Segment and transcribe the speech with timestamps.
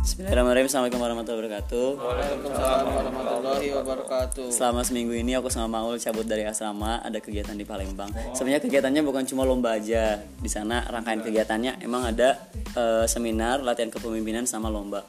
[0.00, 0.64] Bismillahirrahmanirrahim.
[0.64, 1.86] Assalamualaikum warahmatullahi wabarakatuh.
[2.00, 4.46] Waalaikumsalam warahmatullahi wabarakatuh.
[4.48, 8.08] Selama seminggu ini aku sama Maul cabut dari asrama Ada kegiatan di Palembang.
[8.32, 10.16] Sebenarnya kegiatannya bukan cuma lomba aja.
[10.24, 15.04] Di sana rangkaian kegiatannya emang ada eh, seminar latihan kepemimpinan sama lomba.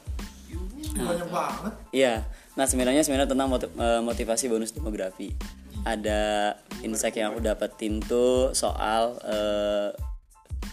[0.92, 1.72] Banyak banget.
[1.96, 5.32] Iya, nah seminarnya seminar tentang eh, motivasi bonus demografi.
[5.88, 6.52] Ada
[6.84, 10.11] insight yang aku dapetin tuh soal eh,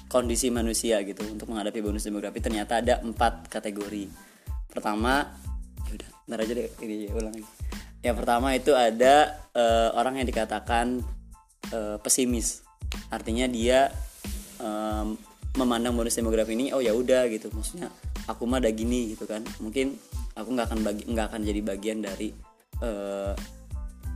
[0.10, 2.42] kondisi manusia gitu untuk menghadapi bonus demografi.
[2.42, 4.10] Ternyata ada empat kategori.
[4.68, 5.30] Pertama,
[5.86, 7.46] ya udah, ntar aja deh ini ulang lagi.
[8.02, 11.06] Yang pertama itu ada eh, orang yang dikatakan
[11.70, 12.66] eh, pesimis.
[13.14, 13.94] Artinya dia
[14.58, 15.14] em,
[15.58, 17.90] memandang bonus demografi ini oh ya udah gitu maksudnya
[18.30, 19.98] aku mah ada gini gitu kan mungkin
[20.38, 20.80] aku nggak akan
[21.10, 22.30] nggak akan jadi bagian dari
[22.82, 23.34] eh,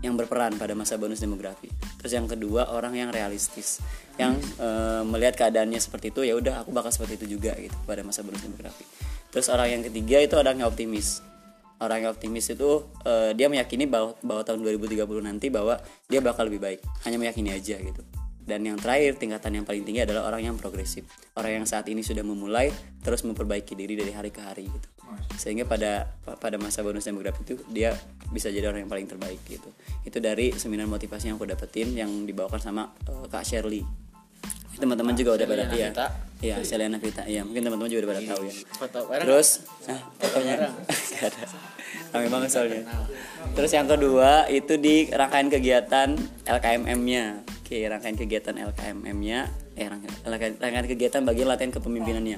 [0.04, 1.72] yang berperan pada masa bonus demografi.
[1.98, 3.80] Terus yang kedua orang yang realistis.
[4.20, 8.04] Yang eh, melihat keadaannya seperti itu ya udah aku bakal seperti itu juga gitu pada
[8.04, 8.84] masa bonus demografi.
[9.32, 11.24] Terus orang yang ketiga itu orang yang optimis.
[11.80, 15.80] Orang yang optimis itu eh, dia meyakini bahwa bahwa tahun 2030 nanti bahwa
[16.12, 16.80] dia bakal lebih baik.
[17.08, 18.04] Hanya meyakini aja gitu.
[18.44, 21.08] Dan yang terakhir tingkatan yang paling tinggi adalah orang yang progresif.
[21.40, 24.93] Orang yang saat ini sudah memulai terus memperbaiki diri dari hari ke hari gitu
[25.36, 27.94] sehingga pada pada masa bonus demografi itu dia
[28.30, 29.70] bisa jadi orang yang paling terbaik gitu
[30.04, 33.84] itu dari seminar motivasi yang aku dapetin yang dibawakan sama eh, kak Shirley
[34.74, 35.90] teman-teman juga udah pada iya
[36.42, 39.26] iya Selena Vita iya mungkin teman-teman juga udah pada tahu ya Foto bareng.
[39.30, 39.48] Terus,
[39.86, 40.68] ah, fotonya ada.
[42.10, 42.82] Rame banget soalnya.
[43.54, 46.10] Terus yang kedua itu di rangkaian kegiatan
[46.44, 47.46] LKMM-nya.
[47.64, 49.40] Oke, rangkaian kegiatan LKMM-nya,
[49.78, 52.38] eh rangkaian- rangkaian kegiatan bagian latihan kepemimpinannya.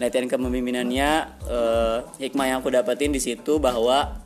[0.00, 1.10] Latihan kepemimpinannya
[1.44, 4.16] eh, hikmah yang aku dapetin di situ bahwa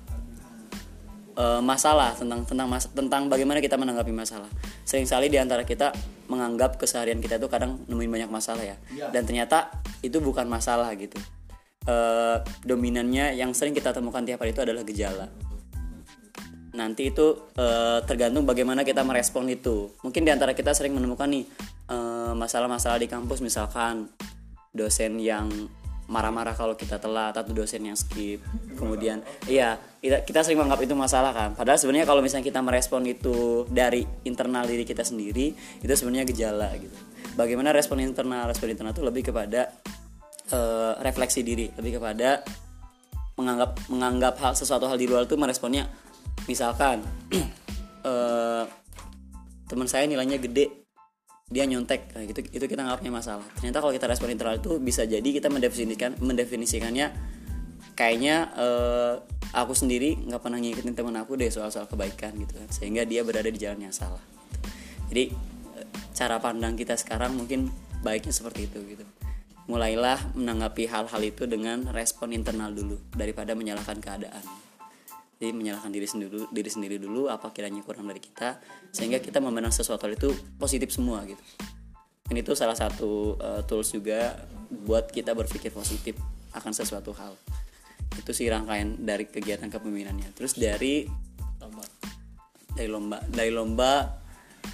[1.35, 4.49] eh, masalah tentang tentang mas, tentang bagaimana kita menanggapi masalah.
[4.87, 5.91] Seringkali di antara kita
[6.31, 8.77] menganggap keseharian kita itu kadang nemuin banyak masalah ya.
[9.11, 11.19] Dan ternyata itu bukan masalah gitu.
[11.85, 15.27] Eh, dominannya yang sering kita temukan tiap hari itu adalah gejala.
[16.73, 19.93] Nanti itu eh, tergantung bagaimana kita merespon itu.
[20.01, 21.45] Mungkin di antara kita sering menemukan nih
[21.93, 24.09] eh, masalah-masalah di kampus misalkan
[24.75, 25.49] dosen yang
[26.05, 28.45] marah-marah kalau kita telat atau dosen yang skip.
[28.77, 31.57] Kemudian iya kita, kita sering menganggap itu masalah kan.
[31.57, 36.69] Padahal sebenarnya kalau misalnya kita merespon itu dari internal diri kita sendiri itu sebenarnya gejala
[36.77, 36.97] gitu.
[37.35, 38.47] Bagaimana respon internal?
[38.47, 39.73] Respon internal itu lebih kepada
[40.53, 41.73] eh, refleksi diri.
[41.73, 42.45] Lebih kepada
[43.35, 45.91] menganggap menganggap hal sesuatu hal di luar itu meresponnya
[46.47, 47.03] misalkan
[48.11, 48.65] eh,
[49.65, 50.84] teman saya nilainya gede
[51.55, 52.11] dia nyontek.
[52.11, 53.47] Kayak gitu itu kita nggak punya masalah.
[53.55, 57.15] Ternyata kalau kita respon internal itu bisa jadi kita mendefinisikan mendefinisikannya
[57.95, 59.15] kayaknya eh,
[59.55, 62.69] aku sendiri nggak pernah ngikutin teman aku deh soal-soal kebaikan gitu kan.
[62.75, 64.21] Sehingga dia berada di jalan yang salah.
[65.07, 65.31] Jadi
[65.79, 67.71] eh, cara pandang kita sekarang mungkin
[68.03, 69.07] baiknya seperti itu gitu.
[69.71, 74.45] Mulailah menanggapi hal-hal itu dengan respon internal dulu daripada menyalahkan keadaan
[75.39, 78.63] jadi menyalahkan diri sendiri diri sendiri dulu apa kiranya kurang dari kita
[78.95, 81.41] sehingga kita memandang sesuatu itu positif semua gitu.
[82.25, 86.17] Dan itu salah satu uh, tools juga buat kita berpikir positif
[86.57, 87.37] akan sesuatu hal.
[88.17, 90.33] Itu sih rangkaian dari kegiatan kepemimpinannya.
[90.33, 91.05] Terus dari
[92.75, 94.19] dari lomba dari lomba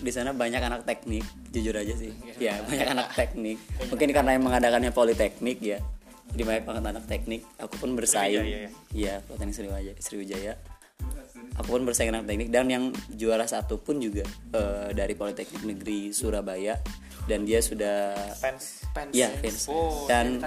[0.00, 2.14] di sana banyak anak teknik jujur aja sih.
[2.40, 3.58] Ya banyak anak teknik.
[3.90, 5.78] Mungkin karena yang mengadakannya politeknik ya
[6.34, 10.52] jadi banyak banget anak teknik aku pun bersaing iya politeknik Sriwijaya Sriwijaya
[11.58, 14.24] aku pun bersaing anak teknik dan yang juara satu pun juga
[14.54, 16.78] eh, dari politeknik negeri Surabaya
[17.28, 18.82] dan dia sudah Fans.
[18.90, 19.12] Fans.
[19.14, 19.70] Iya, fans.
[20.10, 20.42] Dan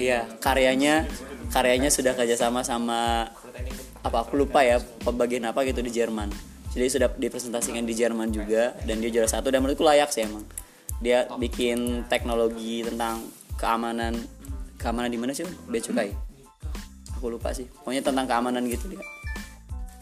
[0.00, 1.04] iya, karyanya
[1.52, 3.28] karyanya sudah kerjasama sama
[4.00, 6.32] apa aku lupa ya pembagian apa gitu di Jerman.
[6.72, 10.46] Jadi sudah dipresentasikan di Jerman juga dan dia juara satu dan menurutku layak sih emang.
[11.04, 13.28] Dia bikin teknologi tentang
[13.60, 14.16] keamanan
[14.82, 15.46] keamanan di mana sih?
[15.70, 16.10] Bea cukai.
[17.16, 17.70] Aku lupa sih.
[17.70, 19.00] Pokoknya tentang keamanan gitu dia.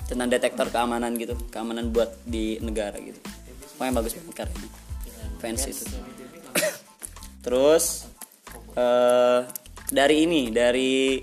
[0.08, 3.20] Tentang detektor keamanan gitu, keamanan buat di negara gitu.
[3.76, 4.70] Pokoknya bagus banget karyanya.
[5.38, 5.84] Fans itu.
[7.44, 8.09] Terus
[8.74, 9.41] eh
[9.91, 11.21] dari ini, dari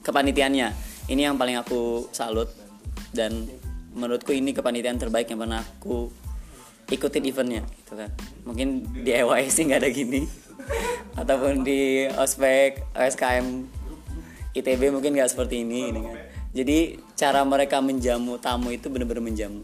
[0.00, 0.68] kepanitiaannya,
[1.10, 2.48] ini yang paling aku salut
[3.12, 3.48] dan
[3.96, 6.12] menurutku ini kepanitiaan terbaik yang pernah aku
[6.88, 8.10] ikutin eventnya gitu kan.
[8.44, 10.24] Mungkin di EYS sih nggak ada gini,
[11.20, 13.46] ataupun di ospek OSKM
[14.54, 16.16] ITB mungkin nggak seperti ini, ini kan.
[16.50, 16.78] Jadi
[17.14, 19.62] cara mereka menjamu tamu itu benar-benar menjamu.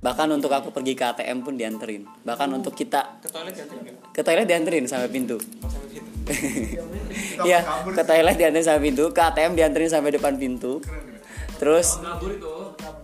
[0.00, 2.08] Bahkan untuk aku pergi ke ATM pun dianterin.
[2.24, 3.92] Bahkan untuk kita Ke toilet tadi?
[4.16, 5.36] ke toilet dianterin sampai pintu.
[7.40, 10.78] Iya, ke toilet dianterin sampai pintu, ke ATM dianterin sampai depan pintu.
[11.58, 11.98] Terus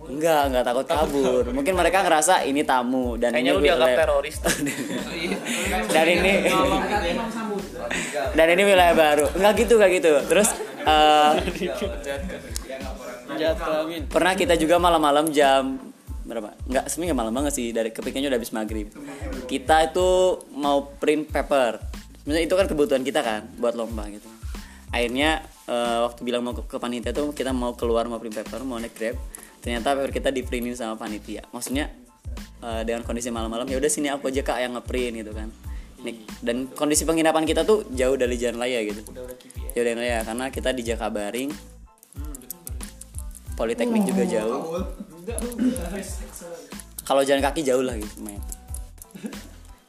[0.07, 1.43] Enggak, enggak takut kabur.
[1.51, 4.35] Mungkin mereka ngerasa ini tamu dan Kayaknya ini lu dianggap wilayah- teroris.
[5.95, 6.33] dan ini
[8.31, 9.25] dan ini wilayah baru.
[9.35, 10.11] Enggak gitu, enggak gitu.
[10.31, 10.49] Terus
[10.87, 11.31] eh,
[13.35, 14.01] kelamin.
[14.07, 15.75] pernah kita juga malam-malam jam
[16.23, 16.55] berapa?
[16.67, 17.67] Enggak, sebenarnya nggak malam banget sih.
[17.75, 18.87] Dari kepikirnya udah habis maghrib.
[19.45, 20.07] Kita itu
[20.55, 21.83] mau print paper.
[22.23, 24.27] Sebenarnya itu kan kebutuhan kita kan buat lomba gitu.
[24.91, 28.63] Akhirnya eh, waktu bilang mau ke, ke panitia tuh kita mau keluar mau print paper,
[28.63, 29.19] mau naik grab.
[29.63, 31.43] Ternyata paper kita di printin sama panitia.
[31.51, 31.89] Maksudnya
[32.61, 35.49] eh, dengan kondisi malam-malam ya udah sini aku aja kak yang ngeprint gitu kan.
[35.97, 39.01] Nih, dan kondisi penginapan kita tuh jauh dari jalan raya gitu.
[39.73, 41.49] Jauh dari jalan raya karena kita di Jakabaring.
[43.57, 44.85] Politeknik juga jauh.
[47.01, 48.39] Kalau jalan kaki jauh lah gitu main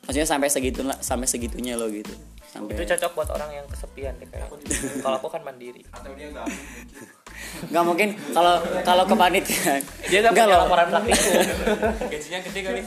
[0.08, 2.16] maksudnya sampai segitu sampai segitunya lo gitu.
[2.48, 4.48] Sampai itu cocok buat orang yang kesepian deh kayak.
[5.04, 5.84] Kalau aku kan mandiri
[7.68, 8.54] nggak mungkin kalau
[8.86, 9.72] kalau ke panitia
[10.08, 10.60] dia gak Nggak punya loh.
[10.66, 11.32] laporan praktikum
[12.12, 12.80] Gajinya gede kali.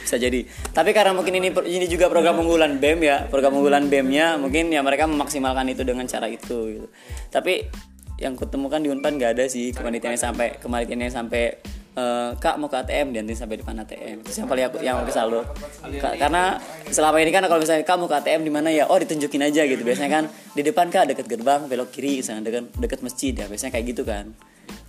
[0.00, 0.40] bisa jadi
[0.74, 4.82] tapi karena mungkin ini ini juga program unggulan bem ya program unggulan bemnya mungkin ya
[4.82, 6.86] mereka memaksimalkan itu dengan cara itu gitu
[7.30, 7.70] tapi
[8.20, 11.56] yang kutemukan di unpan nggak ada sih kepanitiaan yang sampai kepanitiaan yang sampai
[11.96, 15.10] eh, kak mau ke ATM dan sampai depan ATM itu yang paling aku yang aku
[15.98, 18.86] Ka- karena selama ini kan kalau misalnya kamu ke ATM di mana ya?
[18.86, 19.82] Oh ditunjukin aja gitu.
[19.82, 23.72] Biasanya kan di depan kak deket gerbang belok kiri misalnya deket deket masjid ya biasanya
[23.74, 24.30] kayak gitu kan.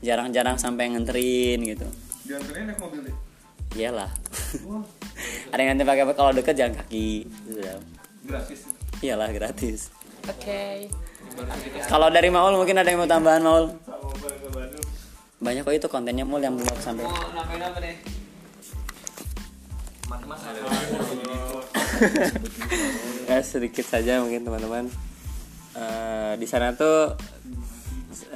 [0.01, 1.87] Jarang-jarang sampai nganterin gitu.
[2.25, 3.15] Dianterin naik mobil deh.
[3.71, 4.11] iyalah.
[5.51, 7.75] Ada yang nanti pakai kalau deket jalan kaki gitu ya.
[8.21, 8.59] Gratis.
[9.01, 9.89] iyalah gratis.
[10.29, 10.85] Oke.
[11.87, 13.73] Kalau dari Maul mungkin ada yang mau tambahan Maul
[15.41, 17.03] banyak kok itu kontennya Maul yang belum aku sampai.
[17.09, 17.95] Mau nambahin apa nih?
[23.31, 24.85] ya sedikit saja mungkin teman-teman.
[25.73, 27.17] Eh, di sana tuh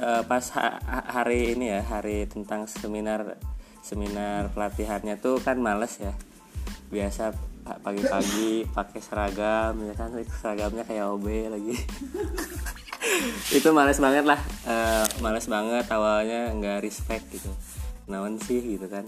[0.02, 3.38] eh, pas ha- ha- hari ini ya hari tentang seminar
[3.86, 6.10] seminar pelatihannya tuh kan males ya.
[6.90, 7.30] Biasa
[7.62, 10.10] pa- pagi-pagi pakai seragam ya kan?
[10.42, 11.76] Seragamnya kayak OB lagi
[13.52, 14.40] itu males banget lah.
[14.66, 17.50] Eh, males banget awalnya nggak respect gitu.
[18.06, 19.06] Naon sih gitu kan.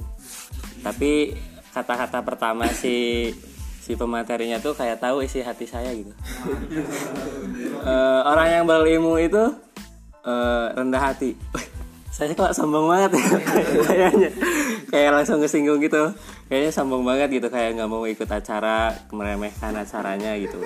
[0.83, 1.35] Tapi
[1.75, 3.31] kata-kata pertama si
[3.79, 6.13] si pematerinya tuh kayak tahu isi hati saya gitu.
[7.79, 9.45] Eh, orang yang berilmu itu
[10.27, 11.39] eh, rendah hati.
[12.09, 13.27] Saya kok sombong banget ya?
[13.87, 14.31] Kayaknya.
[14.91, 16.11] Kayak langsung kesinggung gitu.
[16.51, 17.47] Kayaknya sombong banget gitu.
[17.47, 20.59] Kayak nggak mau ikut acara meremehkan acaranya gitu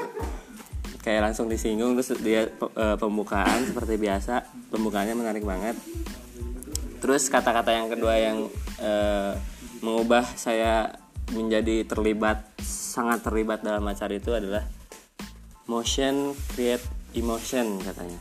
[1.03, 4.47] kayak langsung disinggung terus dia eh, pembukaan seperti biasa.
[4.71, 5.77] Pembukaannya menarik banget.
[7.03, 8.39] Terus kata-kata yang kedua yang
[8.79, 9.35] eh,
[9.83, 10.95] mengubah saya
[11.35, 14.63] menjadi terlibat sangat terlibat dalam acara itu adalah
[15.67, 16.87] motion create
[17.19, 18.21] emotion katanya.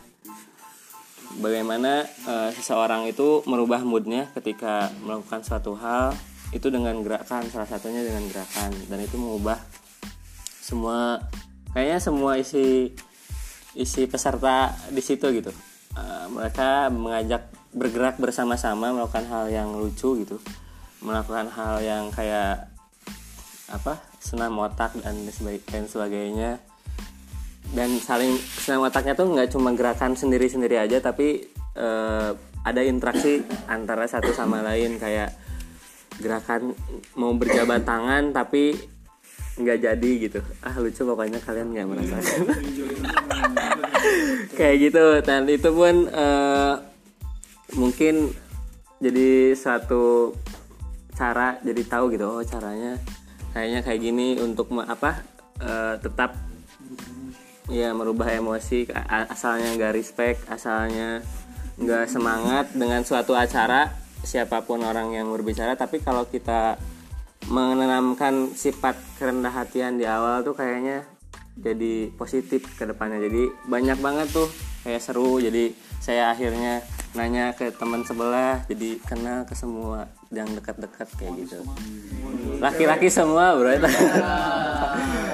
[1.38, 6.18] Bagaimana eh, seseorang itu merubah moodnya ketika melakukan suatu hal
[6.52, 8.74] itu dengan gerakan salah satunya dengan gerakan.
[8.90, 9.62] Dan itu mengubah
[10.60, 11.22] semua
[11.72, 12.92] kayaknya semua isi
[13.76, 15.52] isi peserta di situ gitu.
[15.96, 20.40] Eh, mereka mengajak bergerak bersama-sama melakukan hal yang lucu gitu.
[21.04, 22.68] Melakukan hal yang kayak
[23.72, 26.60] apa senam otak dan seba- dan sebagainya.
[27.72, 32.30] Dan saling senam otaknya tuh nggak cuma gerakan sendiri-sendiri aja tapi eh,
[32.62, 35.00] ada interaksi antara satu sama lain.
[35.00, 35.36] Kayak
[36.20, 36.76] gerakan
[37.16, 38.76] mau berjabat tangan tapi
[39.60, 40.40] nggak jadi gitu.
[40.64, 42.46] Ah lucu pokoknya kalian nggak merasakan.
[44.58, 46.74] Kayak gitu dan itu pun eh,
[47.76, 48.32] mungkin
[49.02, 50.36] jadi satu
[51.18, 52.98] cara jadi tahu gitu oh caranya
[53.52, 55.22] kayaknya kayak gini untuk apa
[55.62, 56.38] eh, tetap
[57.72, 61.24] ya merubah emosi asalnya nggak respect asalnya
[61.80, 65.74] nggak semangat dengan suatu acara siapa pun orang yang berbicara.
[65.74, 66.78] Tapi kalau kita
[67.50, 71.08] menanamkan sifat kerendah hatian di awal tuh kayaknya
[71.58, 73.18] jadi positif ke depannya.
[73.22, 74.48] Jadi banyak banget tuh
[74.86, 75.42] kayak seru.
[75.42, 76.82] Jadi saya akhirnya
[77.12, 81.60] nanya ke teman sebelah jadi kenal ke semua yang dekat-dekat kayak gitu.
[82.64, 83.72] Laki-laki semua bro.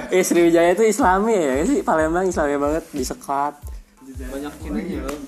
[0.08, 1.68] Eh Sriwijaya itu islami ya?
[1.68, 3.60] Sih Palembang islami banget disekat
[4.08, 5.18] Banyak cinanya loh.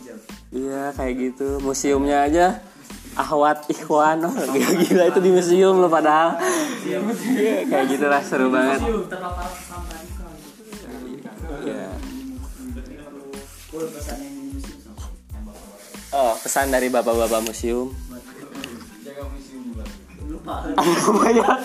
[0.48, 1.60] iya kayak gitu.
[1.60, 2.64] Museumnya aja
[3.18, 6.38] ahwat ikhwan oh, gila, gila itu di museum loh padahal
[7.66, 8.80] kayak gitulah seru banget
[11.60, 11.92] Iya.
[16.10, 17.94] Oh, pesan dari bapak-bapak museum.
[21.22, 21.58] Banyak.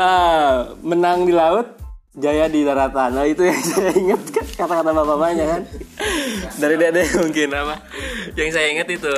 [0.00, 1.78] ah, menang di laut,
[2.18, 3.14] jaya di daratan.
[3.14, 5.62] Nah, itu yang saya ingat kan kata-kata bapak-bapaknya kan.
[6.58, 7.74] Dari dede mungkin apa?
[8.34, 9.14] Yang saya ingat itu.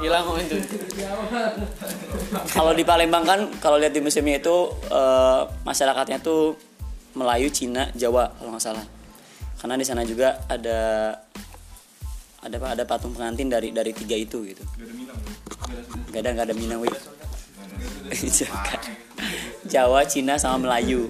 [0.00, 0.60] Hilang momentum.
[2.52, 4.56] kalau di Palembang kan kalau lihat di museumnya itu
[4.92, 6.56] eh, masyarakatnya tuh
[7.14, 8.84] Melayu, Cina, Jawa kalau nggak salah.
[9.60, 10.78] Karena di sana juga ada
[12.44, 14.60] ada apa ada patung pengantin dari dari tiga itu gitu.
[16.12, 16.84] Gak ada nggak ada Minang.
[19.72, 21.08] Jawa, Cina sama Melayu.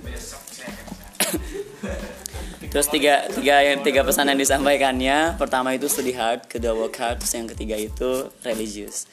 [2.74, 7.22] Terus tiga tiga yang tiga pesan yang disampaikannya pertama itu study hard, kedua work hard,
[7.22, 9.06] terus yang ketiga itu religious.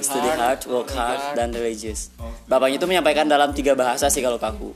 [0.00, 2.08] Study hard, work hard, dan religious.
[2.48, 4.72] Bapaknya itu menyampaikan dalam tiga bahasa sih kalau kaku.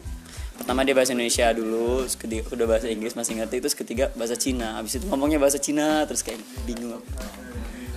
[0.61, 4.37] Pertama dia bahasa Indonesia dulu, terus kedua udah bahasa Inggris masih ngerti, terus ketiga bahasa
[4.37, 4.77] Cina.
[4.77, 7.01] Habis itu ngomongnya bahasa Cina, terus kayak bingung.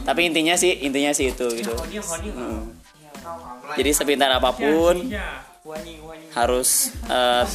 [0.08, 1.76] Tapi intinya sih intinya sih itu gitu.
[2.32, 2.72] Hmm.
[3.76, 5.12] Jadi sepintar apa pun
[6.34, 7.46] harus eh,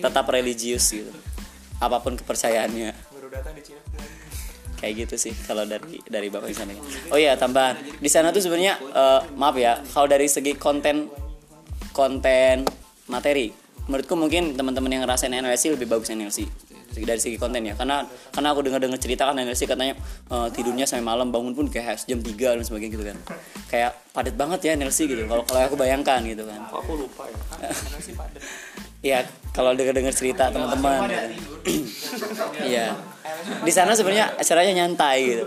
[0.00, 1.12] tetap religius gitu.
[1.82, 2.92] Apa pun kepercayaannya.
[2.92, 3.80] baru datang di Cina.
[4.78, 6.72] Kayak gitu sih kalau dari dari bapak di sana.
[7.10, 7.78] Oh iya tambahan.
[7.98, 11.08] Di sana tuh sebenarnya eh, maaf ya kalau dari segi konten
[11.92, 12.64] konten
[13.08, 13.52] materi
[13.86, 16.46] menurutku mungkin teman-teman yang ngerasain NLC lebih bagus NLC
[17.00, 17.72] dari segi konten ya.
[17.72, 19.96] Karena karena aku dengar dengar cerita kan NLC katanya
[20.28, 23.16] eh, tidurnya sampai malam bangun pun kayak jam 3 dan sebagainya gitu kan.
[23.72, 26.60] Kayak padat banget ya NLC gitu kalau kalau aku bayangkan gitu kan.
[26.68, 27.72] Kok aku lupa ya.
[27.98, 28.42] Sih padat
[29.02, 31.10] Iya, kalau dengar-dengar cerita teman-teman.
[32.62, 32.94] Iya.
[33.60, 35.44] Di sana sebenarnya acaranya nyantai gitu.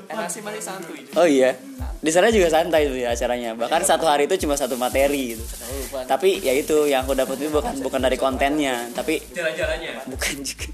[0.61, 1.57] santuy Oh iya.
[1.99, 3.57] Di sana juga santai tuh ya acaranya.
[3.57, 5.41] Bahkan satu hari itu cuma satu materi gitu.
[6.05, 10.05] Tapi ya itu yang aku dapat itu bukan bukan dari kontennya, tapi Jalan-jalannya.
[10.05, 10.67] bukan juga.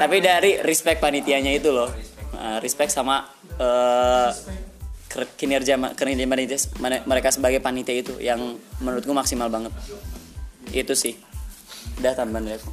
[0.00, 1.92] tapi dari respect panitianya itu loh.
[2.32, 3.28] Nah, respect sama
[5.06, 6.72] ker- kinerja kinerja
[7.04, 8.40] mereka sebagai panitia itu yang
[8.80, 9.70] menurutku maksimal banget.
[10.72, 11.12] Itu sih.
[12.00, 12.72] Udah tambahan dari aku.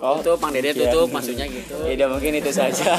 [0.00, 1.76] Oh, tuh Mang Dede tutup maksudnya gitu.
[1.86, 2.96] Ya udah mungkin itu saja.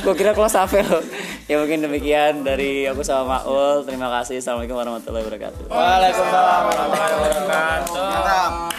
[0.00, 1.04] Gue kira close apa loh.
[1.50, 3.84] Ya mungkin demikian dari aku sama Maul.
[3.84, 4.40] Terima kasih.
[4.40, 5.62] Assalamualaikum warahmatullahi wabarakatuh.
[5.68, 8.69] Waalaikumsalam warahmatullahi wabarakatuh.